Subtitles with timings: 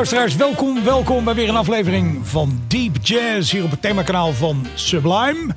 [0.00, 4.66] Luisteraars, welkom, welkom bij weer een aflevering van Deep Jazz hier op het themakanaal van
[4.74, 5.54] Sublime.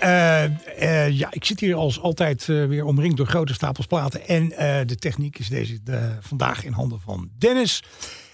[0.00, 4.28] Eh, eh, ja, ik zit hier als altijd eh, weer omringd door grote stapels platen.
[4.28, 4.48] En
[4.86, 7.82] de techniek is deze de- vandaag in handen van Dennis.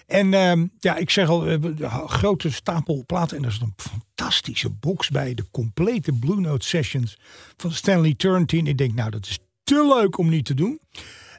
[0.05, 1.57] En ehm, ja, ik zeg al,
[2.07, 3.37] grote stapel platen.
[3.37, 5.33] En er is een fantastische box bij.
[5.33, 7.17] De complete Blue Note Sessions
[7.55, 8.69] van Stanley Turrentine.
[8.69, 10.79] Ik denk, nou, dat is te leuk om niet te doen.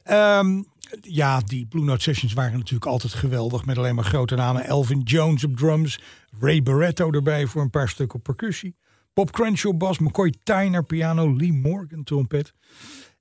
[0.03, 0.63] Ehm,
[1.01, 3.65] ja, die Blue Note Sessions waren natuurlijk altijd geweldig.
[3.65, 4.65] Met alleen maar grote namen.
[4.65, 6.01] Elvin Jones op drums.
[6.41, 8.77] Ray Barretto erbij voor een paar stukken percussie.
[9.15, 9.99] Bob Crenshaw bas.
[9.99, 11.37] McCoy Tyner piano.
[11.37, 12.53] Lee Morgan trompet.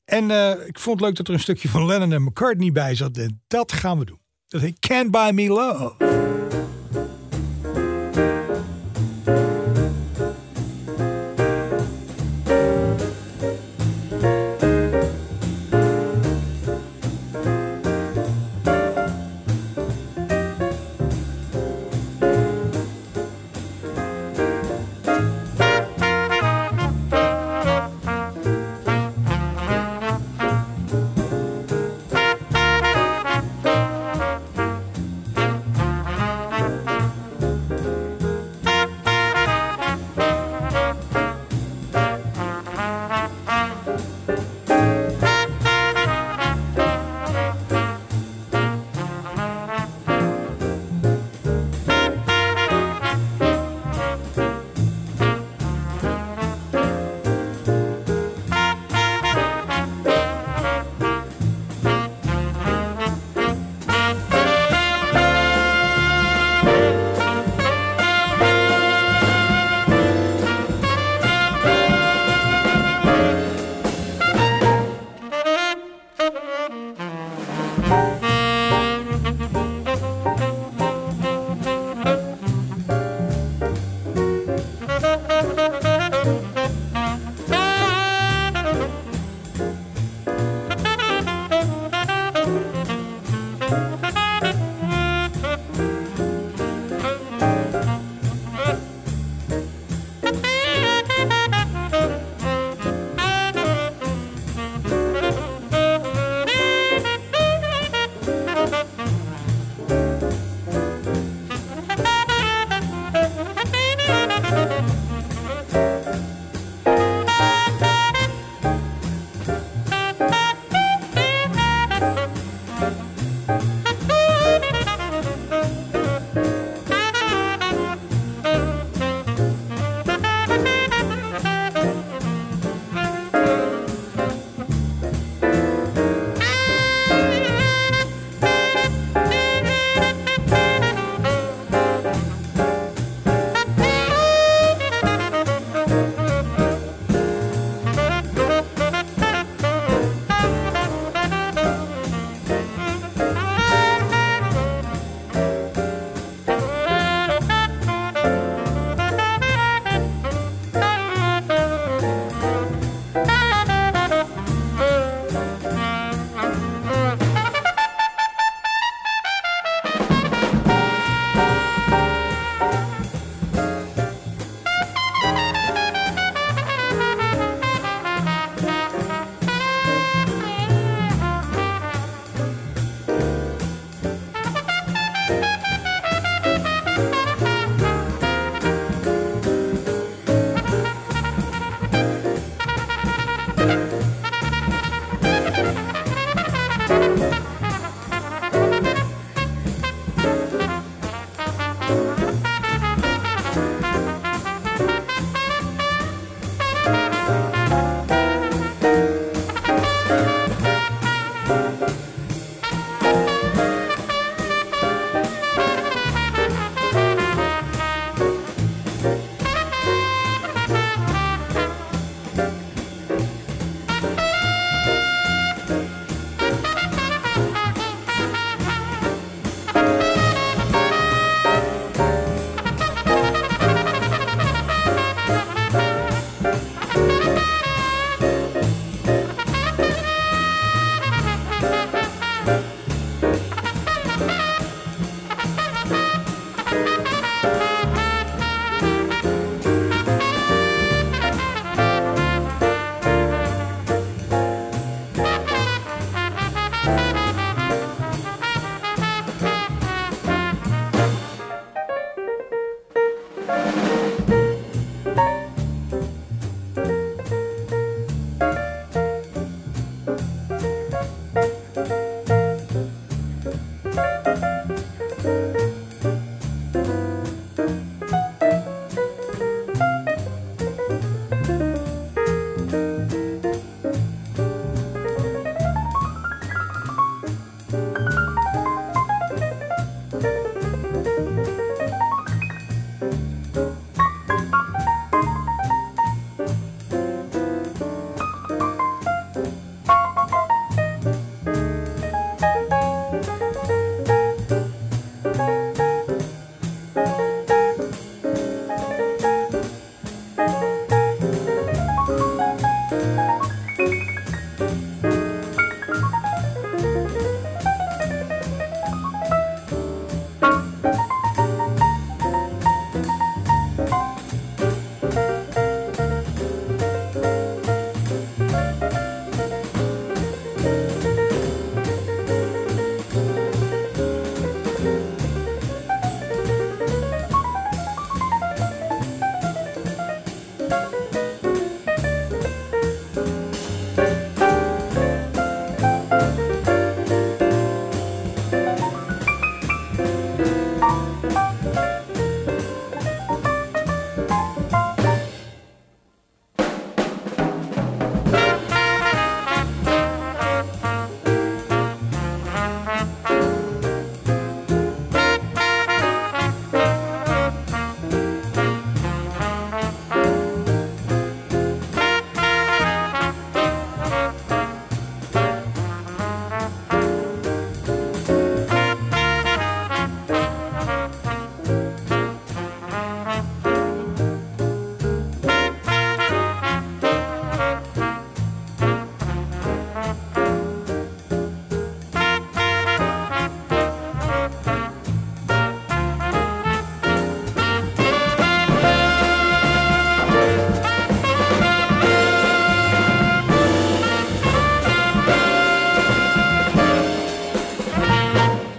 [0.06, 2.96] En eh, ik vond het leuk dat er een stukje van Lennon en McCartney bij
[2.96, 3.18] zat.
[3.18, 4.20] En dat gaan we doen.
[4.48, 6.47] Dat heet Can't Buy Me Love.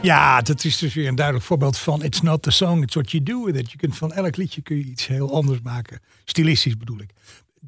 [0.08, 3.10] Ja, dat is dus weer een duidelijk voorbeeld van It's not the song, it's what
[3.10, 3.70] you do with it.
[3.70, 6.00] Je kunt van elk liedje kun je iets heel anders maken.
[6.25, 7.10] Stilistisch bedoel ik.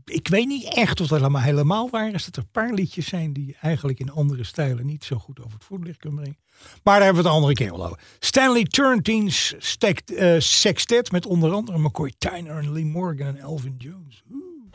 [0.04, 2.24] Ik weet niet echt of dat helemaal, helemaal waar is.
[2.24, 5.52] Dat er een paar liedjes zijn die eigenlijk in andere stijlen niet zo goed over
[5.52, 6.38] het voetlicht kunnen brengen.
[6.82, 8.00] Maar daar hebben we het een andere keer wel over.
[8.18, 9.54] Stanley Turntine's
[10.06, 14.22] uh, Sextet met onder andere McCoy Tyner en Lee Morgan en Elvin Jones.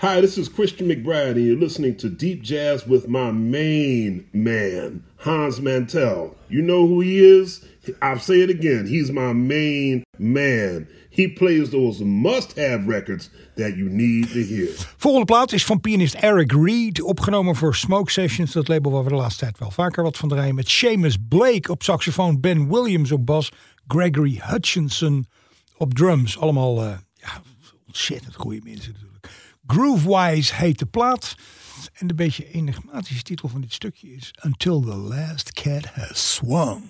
[0.06, 5.04] Hi, this is Christian McBride, and you're listening to Deep Jazz with my main man,
[5.16, 6.36] Hans Mantel.
[6.48, 7.64] You know who he is?
[8.04, 8.86] I'll say it again.
[8.86, 10.88] He's my main man.
[11.10, 14.68] He plays those must-have records that you need to hear.
[14.98, 19.10] Volgende plaat is van pianist Eric Reed, opgenomen voor Smoke Sessions, dat label waar we
[19.10, 23.12] de laatste tijd wel vaker wat van draaien, met Seamus Blake op saxofoon, Ben Williams
[23.12, 23.52] op bas,
[23.88, 25.26] Gregory Hutchinson
[25.78, 26.38] op drums.
[26.40, 27.42] Allemaal uh, ja,
[27.88, 29.05] ontzettend goede mensen.
[29.68, 31.36] Groovewise heet de plaat.
[31.94, 36.84] En de beetje enigmatische titel van dit stukje is Until the Last Cat Has Swung.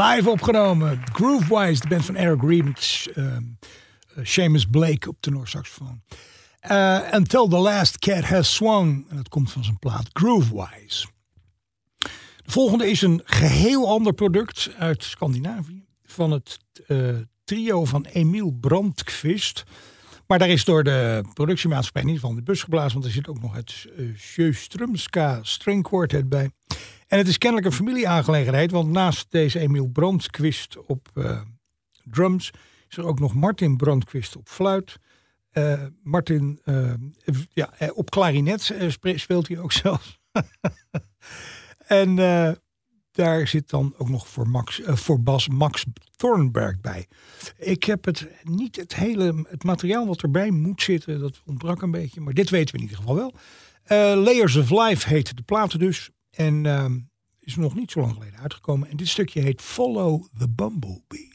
[0.00, 1.02] Live opgenomen.
[1.12, 3.10] Groovewise, de band van Eric Reed.
[3.14, 3.42] ehm,
[4.14, 6.02] eh, Seamus Blake op tenorsaxofoon.
[6.60, 9.06] Eh Until the Last Cat Has Swung.
[9.08, 11.06] En dat komt van zijn plaat Groovewise.
[12.36, 15.84] De volgende is een geheel ander product uit Scandinavië.
[16.04, 19.64] Van het eh, trio van Emiel Brandqvist.
[20.26, 22.92] Maar daar is door de productiemaatschappij niet van de bus geblazen.
[22.92, 26.50] Want er zit ook nog het uh, Sjöströmska String Quartet bij.
[27.10, 28.70] En het is kennelijk een familieaangelegenheid.
[28.70, 31.40] Want naast deze Emiel Brandqvist op eh,
[32.04, 32.50] drums...
[32.88, 34.98] is er ook nog Martin Brandqvist op fluit.
[35.50, 36.92] Eh, Martin eh,
[37.52, 40.18] ja, op klarinet spe- speelt hij ook zelfs.
[41.78, 42.16] en
[43.10, 45.84] daar zit dan ook nog voor, Max, voor Bas Max
[46.16, 47.06] Thornberg bij.
[47.56, 51.90] Ik heb het niet het hele het materiaal wat erbij moet zitten, dat ontbrak een
[51.90, 52.20] beetje.
[52.20, 53.34] Maar dit weten we in ieder geval wel.
[54.22, 56.10] Layers of Life heet de platen dus.
[56.40, 56.98] En ehm,
[57.40, 58.88] is nog niet zo lang geleden uitgekomen.
[58.88, 61.29] En dit stukje heet Follow the Bumblebee.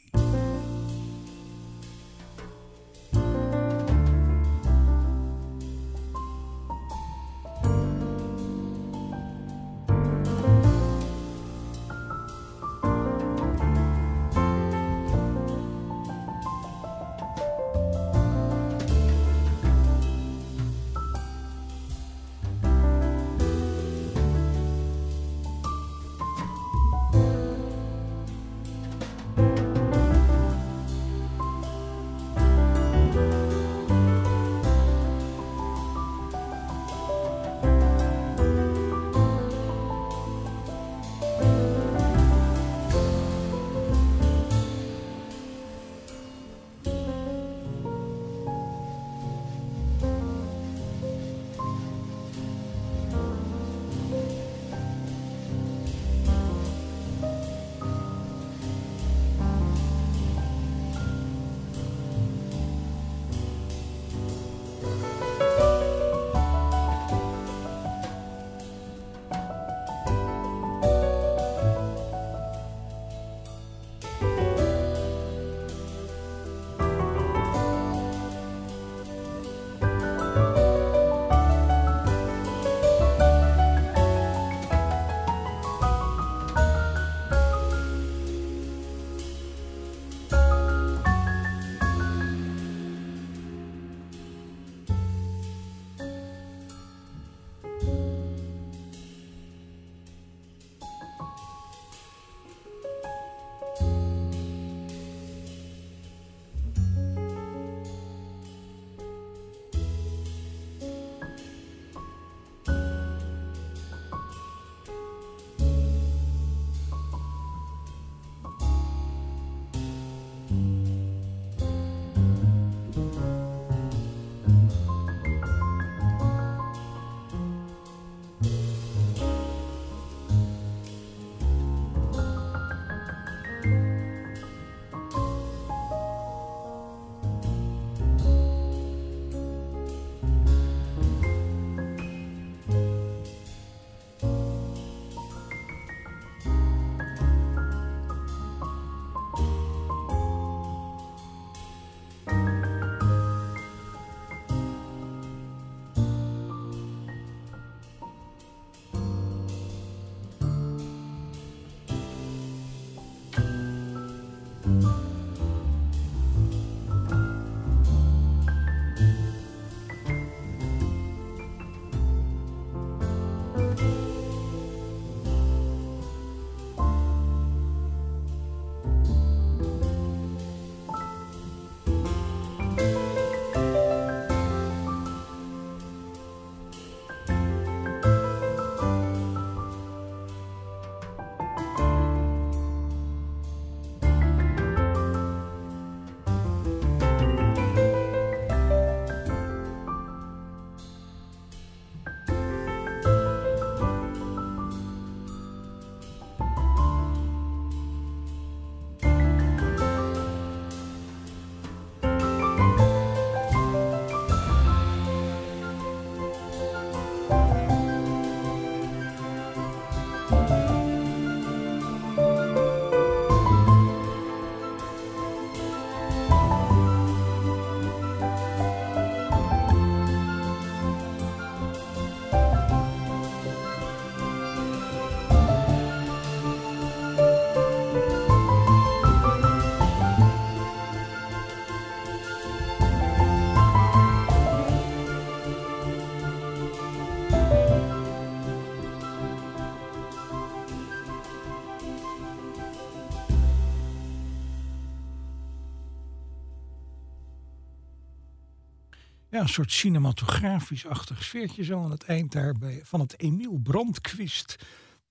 [259.36, 264.56] Ja, een soort cinematografisch-achtig sfeertje zo aan het eind daarbij van het Emiel Brandquist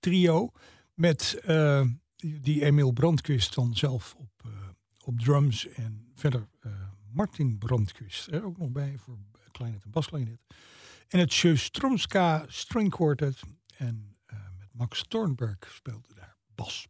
[0.00, 0.52] trio.
[0.94, 1.86] Met uh,
[2.16, 4.52] die Emiel Brandquist dan zelf op, uh,
[5.04, 6.72] op drums en verder uh,
[7.12, 9.18] Martin Brandquist er ook nog bij voor
[9.52, 10.40] klarinet en basklarinet.
[11.08, 13.40] En het Sjöstromska String Quartet
[13.76, 14.16] en
[14.58, 16.88] met Max Thornberg speelde daar bas.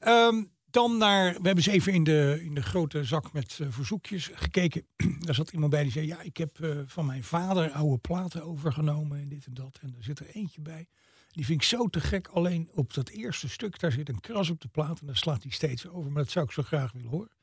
[0.00, 3.66] Um, dan naar, we hebben eens even in de, in de grote zak met uh,
[3.70, 4.86] verzoekjes gekeken.
[5.26, 8.44] Daar zat iemand bij die zei, ja, ik heb uh, van mijn vader oude platen
[8.44, 9.78] overgenomen en dit en dat.
[9.80, 10.86] En er zit er eentje bij.
[11.28, 12.26] Die vind ik zo te gek.
[12.28, 15.42] Alleen op dat eerste stuk, daar zit een kras op de plaat en daar slaat
[15.42, 16.12] hij steeds over.
[16.12, 17.37] Maar dat zou ik zo graag willen horen.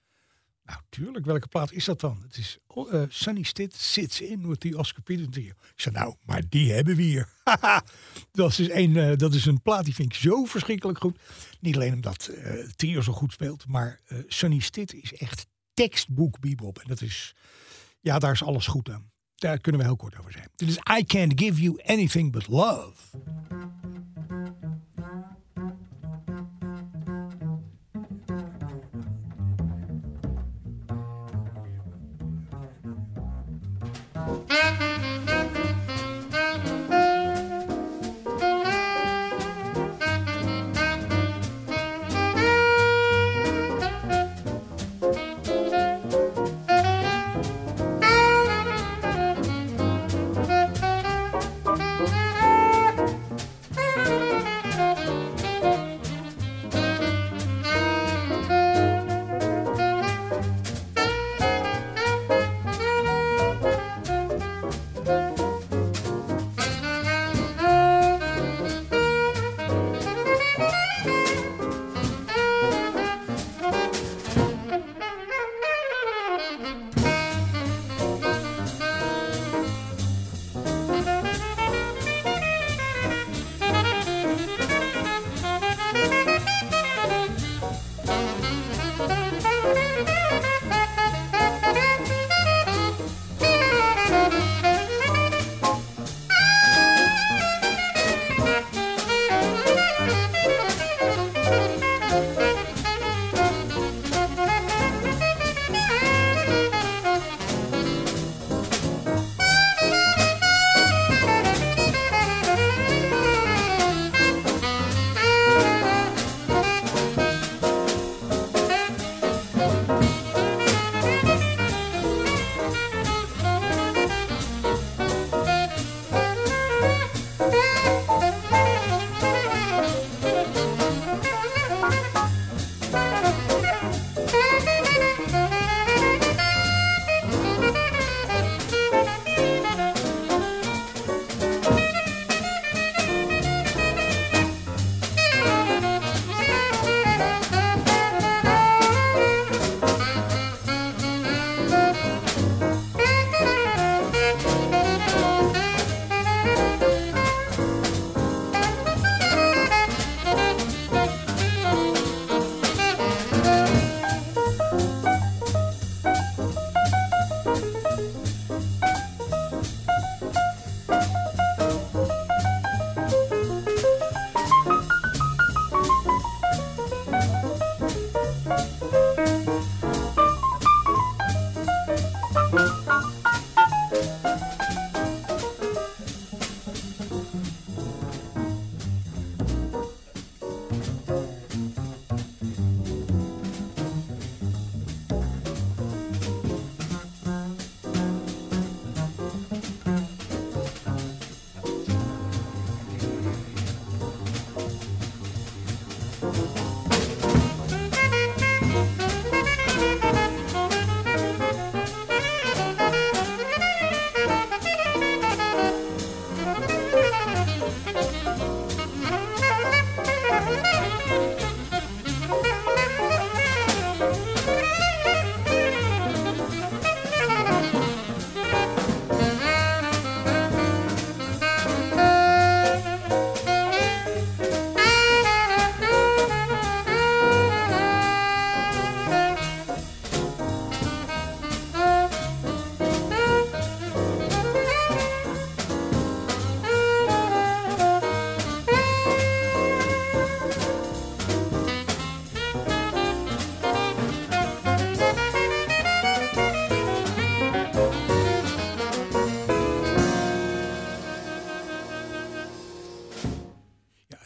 [0.65, 1.25] Nou, tuurlijk.
[1.25, 2.19] Welke plaat is dat dan?
[2.21, 5.43] Het is uh, Sunny Stitt Sits In with the Oscar Peterson.
[5.43, 7.29] Ik zei, nou, maar die hebben we hier.
[8.31, 11.19] dat, is een, uh, dat is een plaat die vind ik zo verschrikkelijk goed.
[11.59, 16.77] Niet alleen omdat uh, trio zo goed speelt, maar Sunny Stitt is echt tekstboek bebop.
[16.77, 17.35] En dat is,
[17.99, 19.11] ja, daar is alles goed aan.
[19.35, 20.49] Daar kunnen we heel kort over zijn.
[20.55, 22.93] Dit is I Can't Give You Anything But Love.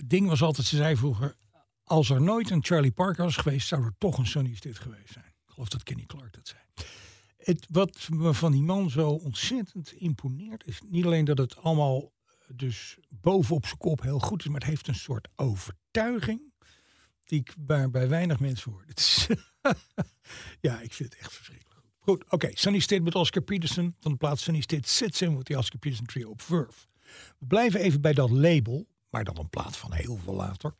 [0.09, 1.35] Ding was altijd, ze zei vroeger,
[1.83, 5.13] als er nooit een Charlie Parker was geweest, zou er toch een Sonny Stitt geweest
[5.13, 5.25] zijn.
[5.25, 6.61] Ik geloof dat Kenny Clark dat zei.
[7.37, 12.01] Het, wat me van die man zo ontzettend imponeert, is niet alleen dat het allemaal
[12.01, 16.41] eh, dus bovenop zijn kop heel goed is, maar het heeft een soort overtuiging
[17.23, 18.83] die ik bij, bij weinig mensen hoor.
[18.93, 19.27] Is
[20.67, 21.69] ja, ik vind het echt verschrikkelijk
[22.09, 22.23] goed.
[22.23, 22.35] Oké.
[22.35, 22.51] Okay.
[22.55, 23.95] Sunny State met Oscar Peterson.
[23.99, 26.87] Van de plaats Sunny State Sits in wordt die Oscar Peterson trio op Verve.
[27.37, 30.75] We blijven even bij dat label, maar dan een plaat van heel veel later.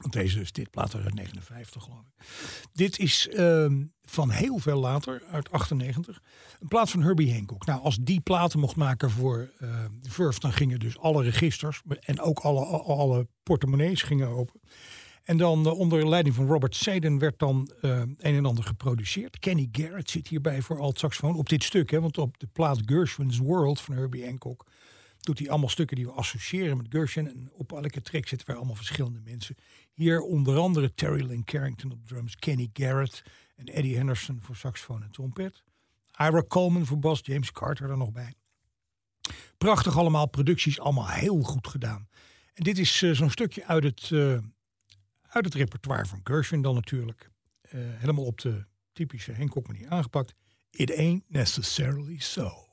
[0.00, 2.26] Want deze is dit plaat uit 59 geloof ik.
[2.72, 3.66] Dit is uh,
[4.02, 6.22] van heel veel later, uit 98.
[6.60, 7.66] Een plaat van Herbie Hancock.
[7.66, 12.20] Nou, als die platen mocht maken voor uh, Verve, dan gingen dus alle registers en
[12.20, 14.60] ook alle, alle portemonnees gingen open.
[15.22, 19.38] En dan uh, onder leiding van Robert Seiden werd dan uh, een en ander geproduceerd.
[19.38, 21.90] Kenny Garrett zit hierbij voor alt saxofoon op dit stuk.
[21.90, 24.66] Hè, want op de plaat Gershwin's World van Herbie Hancock
[25.22, 27.28] doet hij allemaal stukken die we associëren met Gershwin.
[27.28, 29.56] En op elke track zitten weer allemaal verschillende mensen.
[29.92, 33.22] Hier onder andere Terry Lynn Carrington op drums, Kenny Garrett
[33.56, 35.62] en Eddie Henderson voor saxofoon en trompet.
[36.18, 38.34] Ira Coleman voor bas, James Carter er nog bij.
[39.58, 42.08] Prachtig allemaal, producties allemaal heel goed gedaan.
[42.54, 44.38] En dit is uh, zo'n stukje uit het, uh,
[45.28, 47.30] uit het repertoire van Gershwin dan natuurlijk.
[47.62, 50.34] Uh, helemaal op de typische Hancock manier aangepakt.
[50.70, 52.68] It ain't necessarily so.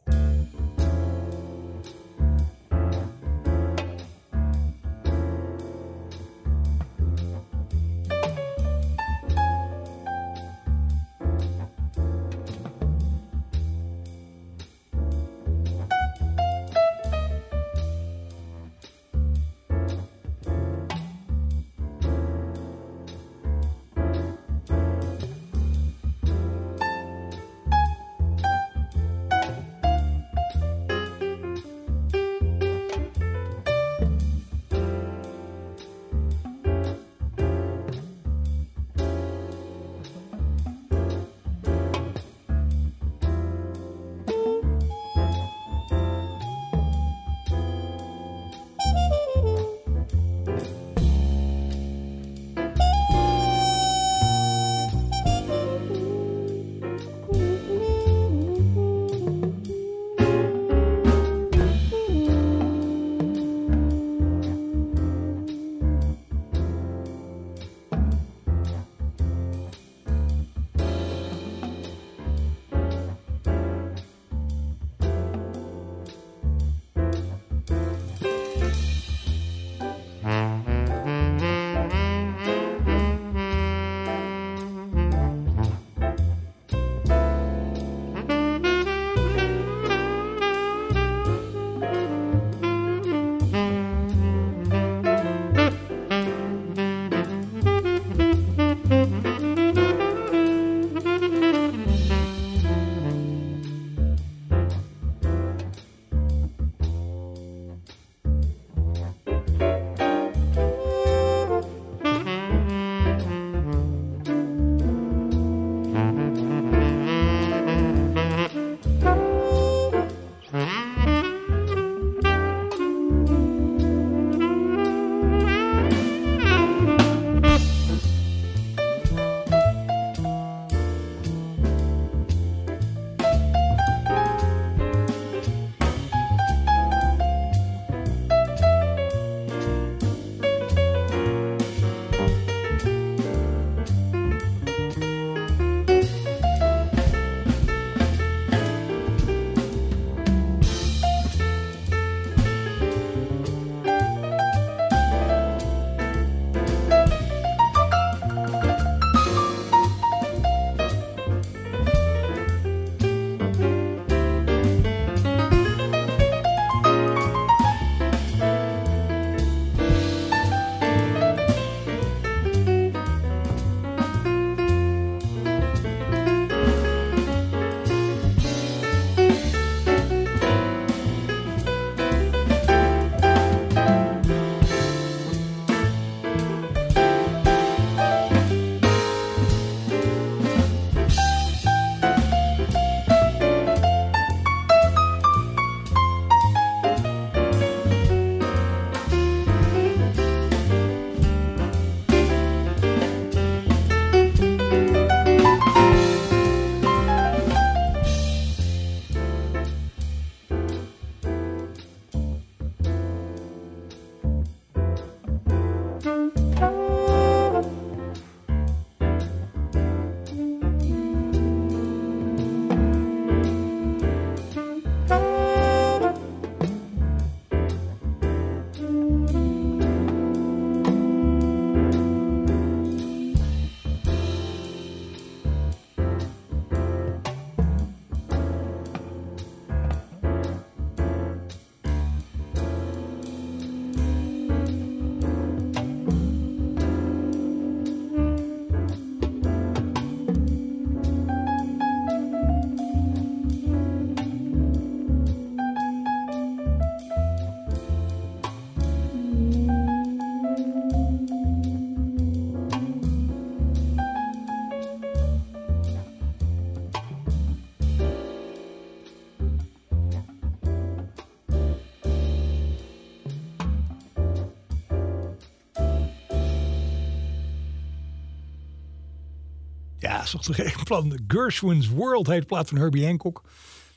[280.10, 281.20] Ja, zoals een plan.
[281.28, 283.44] Gershwin's World heet plaat van Herbie Hancock.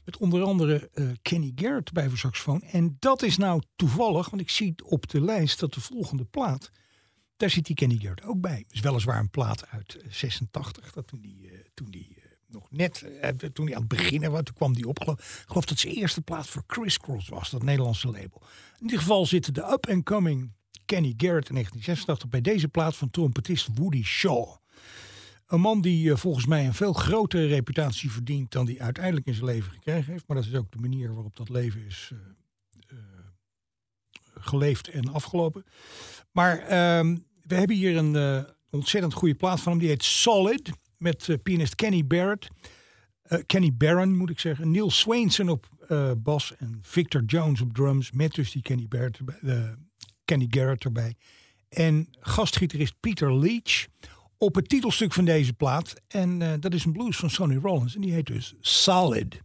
[0.05, 2.63] Met onder andere eh, Kenny Garrett bij voor saxofoon.
[2.63, 6.71] En dat is nou toevallig, want ik zie op de lijst dat de volgende plaat...
[7.37, 8.65] daar zit die Kenny Garrett ook bij.
[8.69, 10.93] Dus weliswaar een plaat uit eh, 86.
[10.93, 14.31] Dat toen die, eh, toen die eh, nog net, eh, toen hij aan het beginnen
[14.31, 14.99] was, toen kwam die op.
[15.01, 18.43] Ik geloof dat zijn eerste plaat voor Criss Cross was, dat Nederlandse label.
[18.79, 20.53] In ieder geval zitten de up-and-coming
[20.85, 24.61] Kenny Garrett in 1986 bij deze plaat van trompetist Woody Shaw.
[25.53, 29.35] Een man die eh, volgens mij een veel grotere reputatie verdient dan hij uiteindelijk in
[29.35, 30.25] zijn leven gekregen heeft.
[30.27, 32.19] Maar dat is ook de manier waarop dat leven is eh,
[32.87, 32.97] eh,
[34.35, 35.65] geleefd en afgelopen.
[36.31, 39.81] Maar ehm, we hebben hier een ontzettend goede plaat van hem.
[39.81, 40.71] Die heet Solid.
[40.97, 42.49] Met pianist Kenny Barrett.
[43.47, 44.71] Kenny Barron moet ik zeggen.
[44.71, 46.57] Neil Swainson op eh, bas.
[46.57, 48.13] En Victor Jones op drums.
[48.13, 49.19] Met dus die Kenny, Barrett
[50.25, 51.15] Kenny Garrett erbij.
[51.69, 53.87] En gastgitarist Peter Leach
[54.43, 55.95] op het titelstuk van deze plaat.
[56.09, 57.95] En eh, dat is een blues van Sonny Rollins.
[57.95, 59.41] En die heet dus Solid.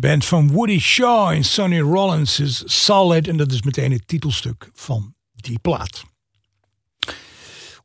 [0.00, 3.28] Band van Woody Shaw en Sonny Rollins is Solid.
[3.28, 6.04] En dat is meteen het titelstuk van die plaat.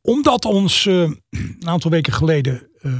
[0.00, 0.94] Omdat ons uh,
[1.30, 2.94] een aantal weken geleden, uh,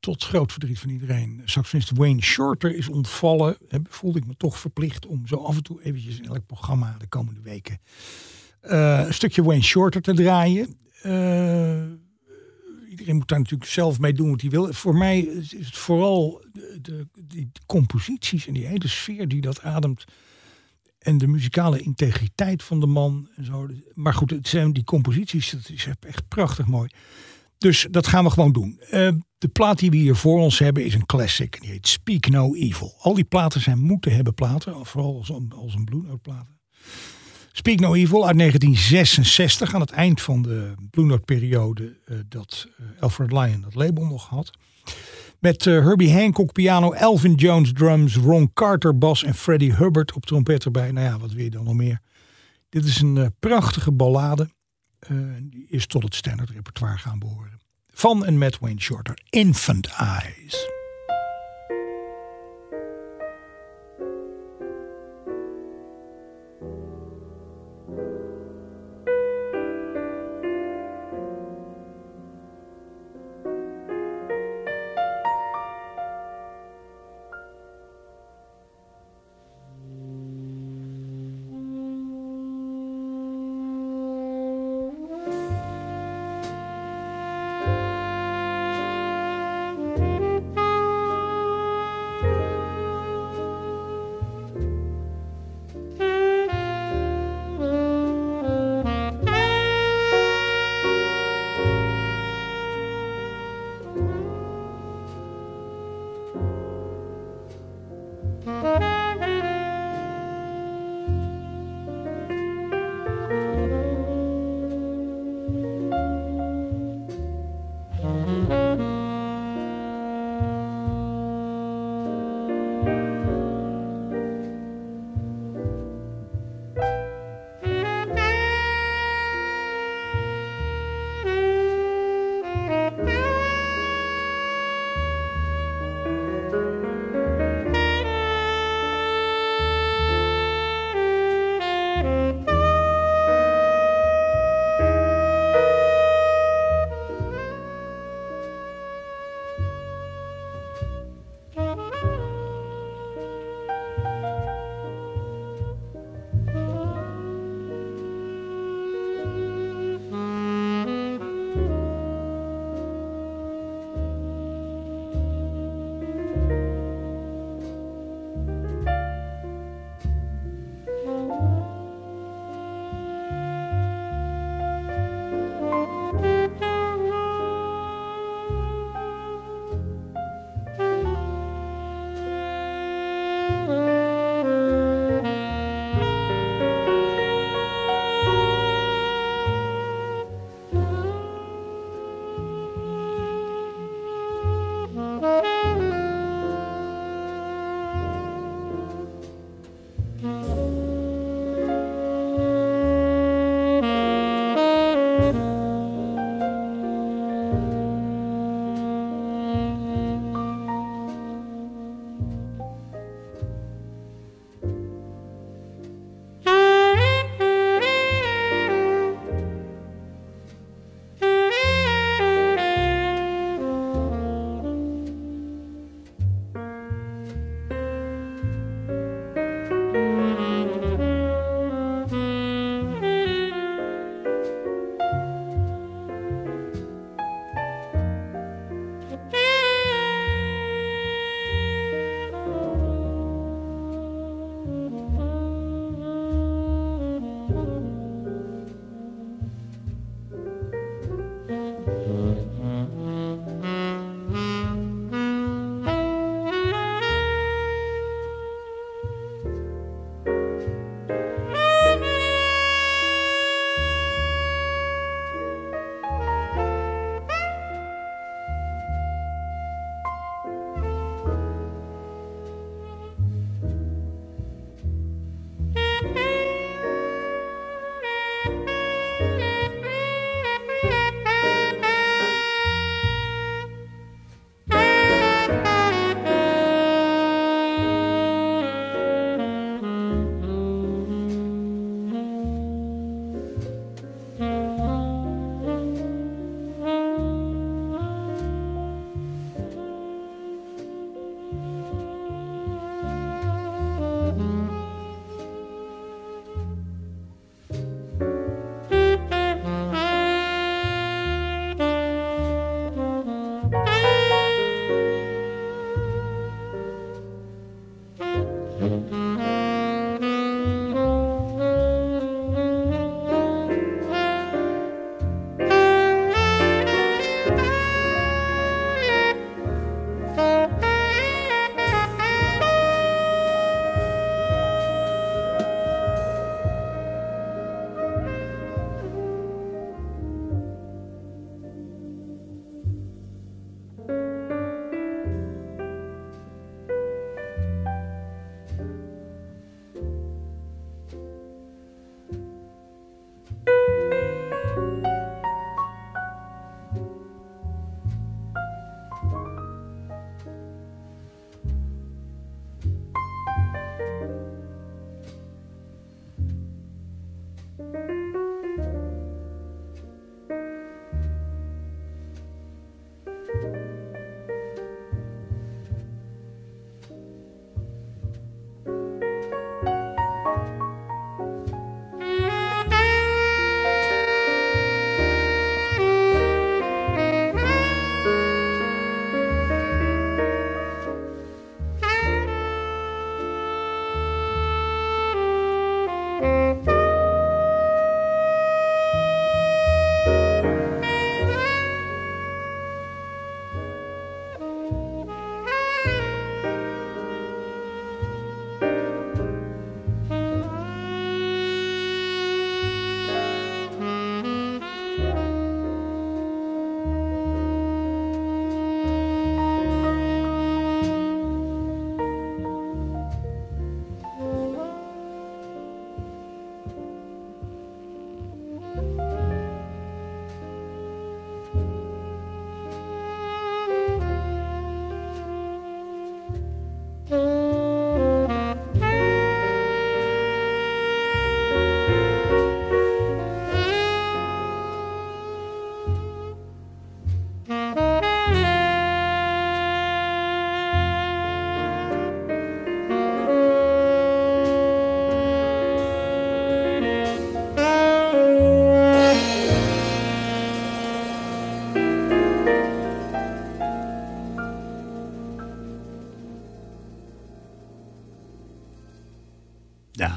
[0.00, 3.56] tot groot verdriet van iedereen, saxofonist Wayne Shorter is ontvallen,
[3.88, 7.08] voelde ik me toch verplicht om zo af en toe eventjes in elk programma de
[7.08, 7.78] komende weken
[8.62, 10.78] uh, een stukje Wayne Shorter te draaien
[13.04, 14.72] iedereen moet daar natuurlijk zelf mee doen wat hij wil.
[14.72, 19.62] Voor mij is het vooral de, de, die composities en die hele sfeer die dat
[19.62, 20.04] ademt.
[20.98, 23.28] En de muzikale integriteit van de man.
[23.36, 23.68] En zo.
[23.94, 26.88] Maar goed, het zijn die composities, dat is echt prachtig mooi.
[27.58, 28.80] Dus dat gaan we gewoon doen.
[28.92, 31.60] Uh, de plaat die we hier voor ons hebben is een classic.
[31.60, 32.94] Die heet Speak No Evil.
[32.98, 34.86] Al die platen zijn moeten hebben platen.
[34.86, 36.58] Vooral als, als een Blue Note platen.
[37.56, 42.68] Speak No Evil uit 1966, aan het eind van de Blue Note periode uh, dat
[42.80, 44.50] uh, Alfred Lion dat label nog had.
[45.38, 50.26] Met uh, Herbie Hancock piano, Elvin Jones drums, Ron Carter bas en Freddie Hubbard op
[50.26, 50.92] trompet erbij.
[50.92, 52.00] Nou ja, wat wil je dan nog meer?
[52.68, 54.48] Dit is een prachtige ballade.
[55.42, 57.60] die is tot het standard repertoire gaan behoren.
[57.88, 60.83] Van en met Wayne Shorter, Infant Eyes.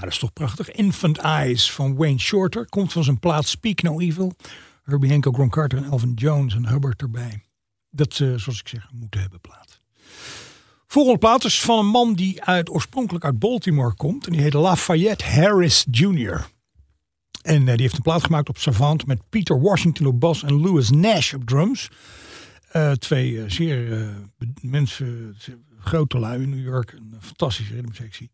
[0.07, 0.71] Dat is toch prachtig.
[0.71, 2.65] Infant Eyes van Wayne Shorter.
[2.65, 4.33] Komt van zijn plaat Speak No Evil.
[4.83, 7.43] Herbie Hancock, Ron Carter en Elvin Jones en Hubbard erbij.
[7.89, 9.81] Dat, uh, zoals ik zeg, moeten hebben plaat.
[10.87, 14.25] Volgende plaat is van een man die uit, oorspronkelijk uit Baltimore komt.
[14.25, 16.47] En die heet Lafayette Harris Jr.
[17.41, 20.61] En uh, die heeft een plaat gemaakt op Savant met Peter Washington op bas en
[20.61, 21.89] Louis Nash op drums.
[22.75, 24.09] Uh, twee zeer
[24.61, 25.35] mensen,
[25.79, 26.91] grote lui in New York.
[26.91, 28.29] Een fantastische ritmesectie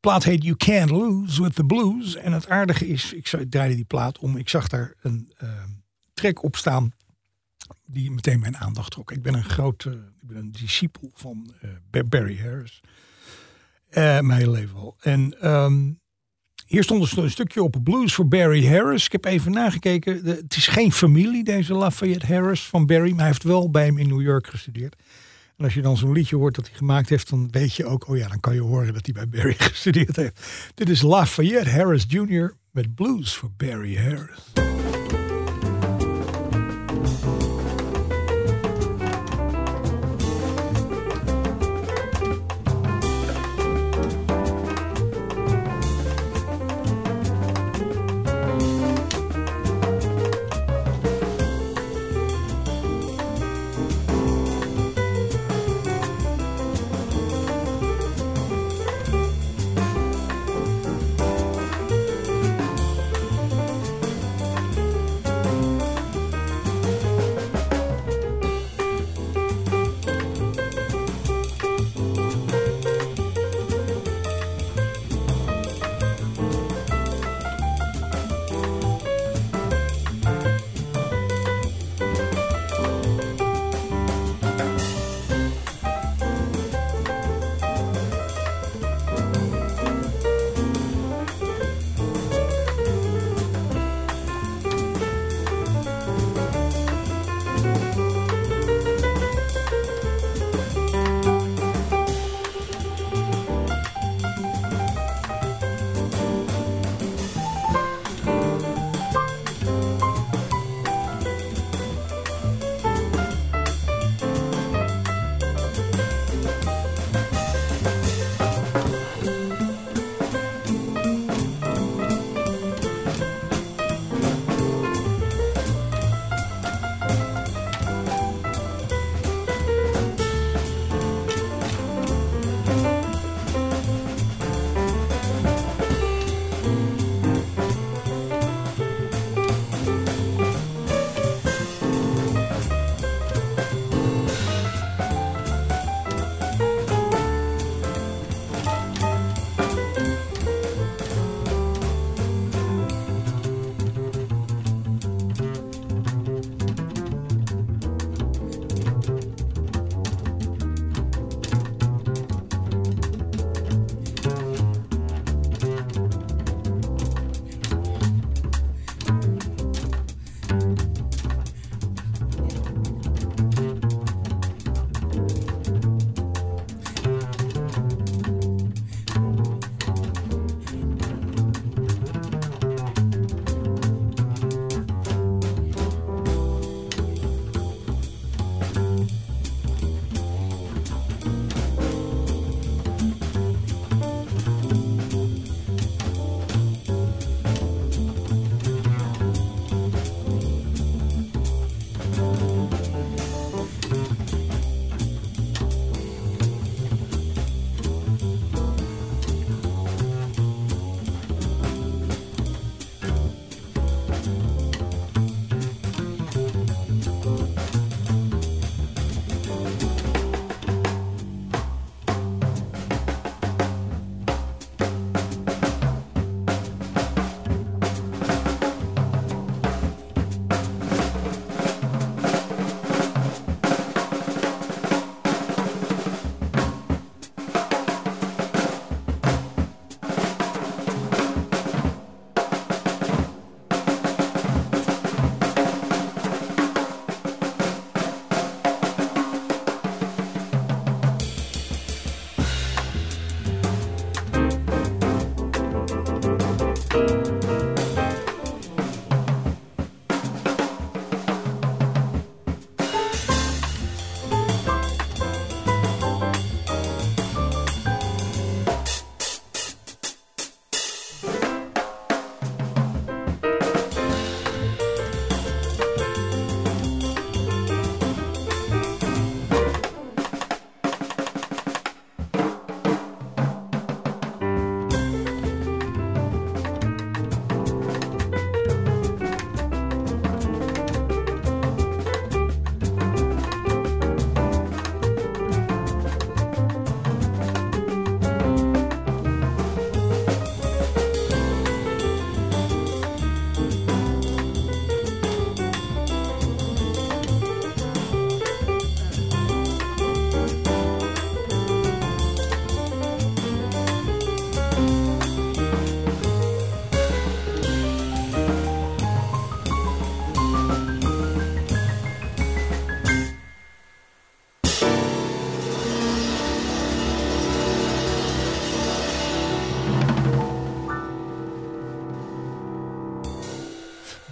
[0.00, 2.16] plaat heet You Can't Lose with the Blues.
[2.16, 4.36] En het aardige is, ik draaide die plaat om.
[4.36, 5.48] Ik zag daar een uh,
[6.14, 6.92] track op staan
[7.84, 9.12] die meteen mijn aandacht trok.
[9.12, 11.54] Ik ben een grote, ik ben een discipel van
[11.92, 12.80] uh, Barry Harris.
[13.88, 14.96] Uh, mijn hele leven al.
[15.00, 16.00] En um,
[16.66, 19.04] hier stond een stukje op blues voor Barry Harris.
[19.04, 20.24] Ik heb even nagekeken.
[20.24, 23.10] Het is geen familie, deze Lafayette Harris van Barry.
[23.10, 24.96] Maar hij heeft wel bij hem in New York gestudeerd.
[25.56, 28.08] En als je dan zo'n liedje hoort dat hij gemaakt heeft, dan weet je ook,
[28.08, 30.46] oh ja, dan kan je horen dat hij bij Barry gestudeerd heeft.
[30.74, 32.56] Dit is Lafayette Harris Jr.
[32.70, 34.52] met blues voor Barry Harris.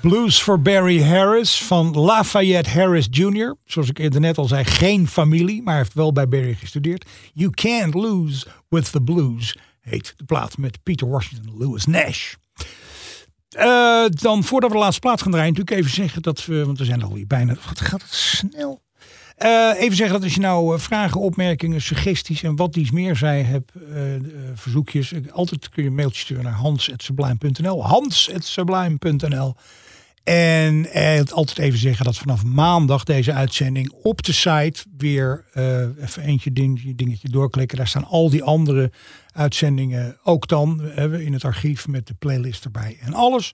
[0.08, 3.56] Blues for Barry Harris van Lafayette Harris Jr.
[3.64, 7.08] Zoals ik eerder net al zei, geen familie, maar heeft wel bij Barry gestudeerd.
[7.32, 12.34] You Can't Lose with the Blues heet de plaat met Peter Washington Lewis Nash.
[13.58, 16.78] Uh, dan voordat we de laatste plaat gaan draaien, natuurlijk even zeggen dat we, want
[16.78, 18.82] we zijn alweer bijna, wat gaat het snel?
[19.38, 23.42] Uh, even zeggen dat als je nou vragen, opmerkingen, suggesties en wat iets meer zij
[23.42, 23.72] hebt,
[24.54, 27.86] verzoekjes, altijd kun je een mailtje sturen naar hans.sublime.nl.
[27.86, 29.54] Hans.sublime.nl.
[30.24, 35.80] En eh, altijd even zeggen dat vanaf maandag deze uitzending op de site weer uh,
[36.02, 37.76] even eentje dingetje, doorklikken.
[37.76, 38.92] Daar staan al die andere
[39.32, 43.52] uitzendingen ook dan hebben we in het archief met de playlist erbij en alles.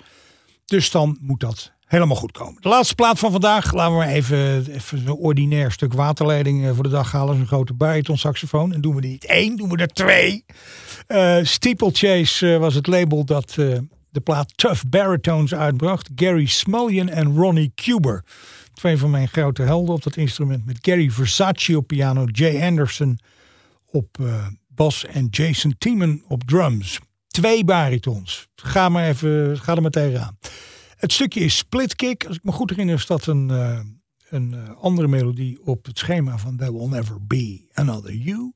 [0.64, 2.62] Dus dan moet dat helemaal goed komen.
[2.62, 3.72] De laatste plaat van vandaag.
[3.72, 7.38] Laten we maar even, even een ordinair stuk waterleiding eh, voor de dag halen.
[7.38, 8.72] Een grote bariton saxofoon.
[8.72, 10.44] En doen we niet één, doen we er twee.
[11.08, 13.56] Uh, Steeplechase was het label dat
[14.10, 16.10] de plaat Tough Baritones uitbracht.
[16.14, 18.24] Gary Smullian en Ronnie Cuber.
[18.72, 20.66] Twee van mijn grote helden op dat instrument.
[20.66, 23.18] Met Gary Versace op piano, Jay Anderson
[23.90, 26.98] op uh, bas en Jason Tiemann op drums.
[27.26, 28.48] Twee baritons.
[28.54, 30.38] Ga maar even, ga er meteen aan.
[30.96, 32.26] Het stukje is Split Kick.
[32.26, 33.80] Als ik me goed herinner is dat een, uh,
[34.28, 38.52] een uh, andere melodie op het schema van There Will Never Be Another You.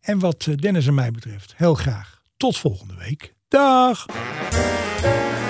[0.00, 3.34] En wat Dennis en mij betreft, heel graag tot volgende week.
[3.48, 4.06] Dag!
[5.02, 5.49] Bye.